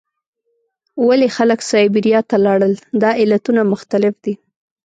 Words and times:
ولې 1.07 1.27
خلک 1.35 1.59
سابیریا 1.71 2.19
ته 2.29 2.35
لاړل؟ 2.45 2.73
دا 3.01 3.11
علتونه 3.21 3.61
مختلف 3.73 4.13
دي. 4.23 4.33